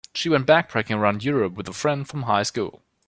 [0.15, 2.81] She went backpacking around Europe with a friend from high school.